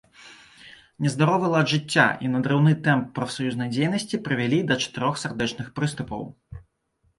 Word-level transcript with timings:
Нездаровы 1.07 1.47
лад 1.55 1.67
жыцця 1.73 2.05
і 2.25 2.31
надрыўны 2.37 2.73
тэмп 2.89 3.13
прафсаюзнай 3.21 3.69
дзейнасці 3.75 4.21
прывялі 4.31 4.65
да 4.73 4.81
чатырох 4.83 5.23
сардэчных 5.27 5.67
прыступаў. 5.79 6.21